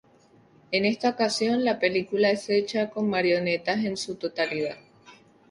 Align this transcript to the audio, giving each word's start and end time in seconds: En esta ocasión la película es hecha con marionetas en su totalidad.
En 0.71 0.83
esta 0.85 1.11
ocasión 1.11 1.63
la 1.63 1.77
película 1.77 2.31
es 2.31 2.49
hecha 2.49 2.89
con 2.89 3.07
marionetas 3.07 3.85
en 3.85 3.97
su 3.97 4.15
totalidad. 4.15 4.77